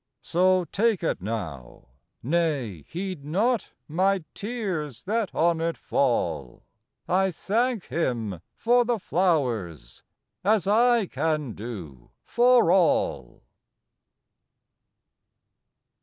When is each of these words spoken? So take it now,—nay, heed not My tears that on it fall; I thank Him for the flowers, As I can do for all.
So 0.23 0.65
take 0.71 1.03
it 1.03 1.21
now,—nay, 1.21 2.81
heed 2.87 3.23
not 3.23 3.69
My 3.87 4.23
tears 4.33 5.03
that 5.03 5.29
on 5.35 5.61
it 5.61 5.77
fall; 5.77 6.63
I 7.07 7.29
thank 7.29 7.83
Him 7.85 8.41
for 8.55 8.83
the 8.83 8.97
flowers, 8.97 10.01
As 10.43 10.65
I 10.65 11.05
can 11.05 11.51
do 11.51 12.09
for 12.23 12.71
all. 12.71 13.43